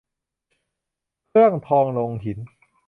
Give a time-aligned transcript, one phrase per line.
[1.27, 2.37] เครื่องทองลงหิน